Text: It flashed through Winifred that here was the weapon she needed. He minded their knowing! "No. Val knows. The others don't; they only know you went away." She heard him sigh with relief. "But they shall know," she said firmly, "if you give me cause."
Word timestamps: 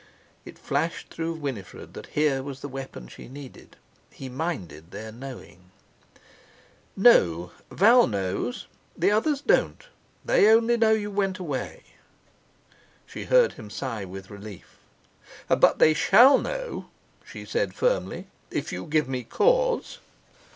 It 0.45 0.57
flashed 0.57 1.13
through 1.13 1.33
Winifred 1.33 1.93
that 1.93 2.07
here 2.17 2.41
was 2.41 2.61
the 2.61 2.67
weapon 2.67 3.07
she 3.07 3.27
needed. 3.27 3.75
He 4.09 4.29
minded 4.29 4.89
their 4.89 5.11
knowing! 5.11 5.69
"No. 6.97 7.51
Val 7.69 8.07
knows. 8.07 8.65
The 8.97 9.11
others 9.11 9.41
don't; 9.41 9.85
they 10.25 10.47
only 10.47 10.75
know 10.75 10.89
you 10.93 11.11
went 11.11 11.37
away." 11.37 11.83
She 13.05 13.25
heard 13.25 13.53
him 13.53 13.69
sigh 13.69 14.03
with 14.05 14.31
relief. 14.31 14.79
"But 15.47 15.77
they 15.77 15.93
shall 15.93 16.39
know," 16.39 16.87
she 17.23 17.45
said 17.45 17.75
firmly, 17.75 18.25
"if 18.49 18.73
you 18.73 18.85
give 18.87 19.07
me 19.07 19.23
cause." 19.23 19.99